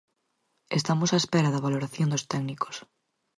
[0.79, 2.75] Estamos a espera da valoración dos técnicos.